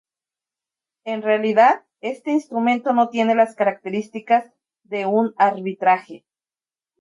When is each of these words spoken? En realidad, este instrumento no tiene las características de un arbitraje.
En 1.03 1.21
realidad, 1.21 1.83
este 1.99 2.31
instrumento 2.31 2.91
no 2.91 3.09
tiene 3.09 3.35
las 3.35 3.53
características 3.53 4.51
de 4.81 5.05
un 5.05 5.35
arbitraje. 5.37 6.25